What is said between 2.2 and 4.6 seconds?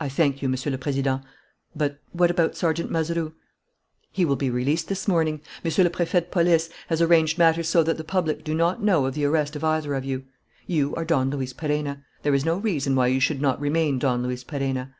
about Sergeant Mazeroux?" "He will be